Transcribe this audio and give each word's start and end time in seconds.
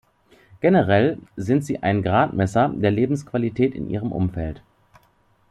Generell 0.61 1.19
sind 1.35 1.63
sie 1.63 1.83
ein 1.83 2.01
Gradmesser 2.01 2.69
der 2.73 2.89
Lebensqualität 2.89 3.75
in 3.75 3.87
ihrem 3.87 4.11
Umfeld. 4.11 4.63